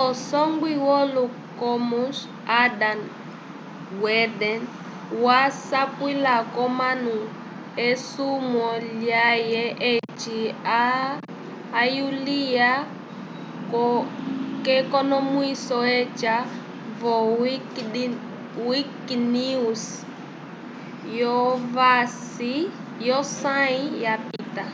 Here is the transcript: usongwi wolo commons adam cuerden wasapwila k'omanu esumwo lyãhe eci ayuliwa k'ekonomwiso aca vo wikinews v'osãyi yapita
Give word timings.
usongwi 0.00 0.72
wolo 0.86 1.22
commons 1.60 2.18
adam 2.64 2.98
cuerden 3.98 4.60
wasapwila 5.24 6.34
k'omanu 6.52 7.16
esumwo 7.88 8.66
lyãhe 9.02 9.64
eci 9.92 10.38
ayuliwa 11.80 12.70
k'ekonomwiso 14.64 15.78
aca 15.98 16.36
vo 17.00 17.14
wikinews 18.70 19.84
v'osãyi 23.02 23.84
yapita 24.04 24.64